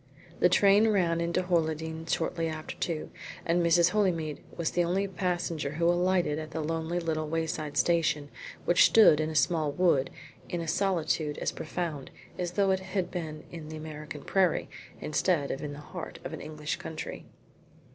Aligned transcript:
The 0.39 0.49
train 0.49 0.87
ran 0.87 1.21
into 1.21 1.43
Horleydene 1.43 2.07
shortly 2.07 2.47
after 2.47 2.75
two, 2.77 3.11
and 3.45 3.63
Mrs. 3.63 3.91
Holymead 3.91 4.39
was 4.57 4.71
the 4.71 4.83
only 4.83 5.07
passenger 5.07 5.73
who 5.73 5.85
alighted 5.87 6.39
at 6.39 6.49
the 6.49 6.59
lonely 6.63 6.97
little 6.99 7.27
wayside 7.27 7.77
station 7.77 8.29
which 8.65 8.85
stood 8.85 9.19
in 9.19 9.29
a 9.29 9.35
small 9.35 9.71
wood 9.71 10.09
in 10.49 10.59
a 10.59 10.67
solitude 10.67 11.37
as 11.37 11.51
profound 11.51 12.09
as 12.39 12.53
though 12.53 12.71
it 12.71 12.79
had 12.79 13.11
been 13.11 13.43
in 13.51 13.69
the 13.69 13.77
American 13.77 14.23
prairie, 14.23 14.69
instead 14.99 15.51
of 15.51 15.59
the 15.61 15.77
heart 15.77 16.17
of 16.23 16.33
an 16.33 16.41
English 16.41 16.77
county. 16.77 17.27